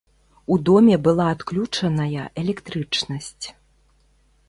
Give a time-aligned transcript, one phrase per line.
[0.55, 3.47] У доме была адключаная электрычнасць.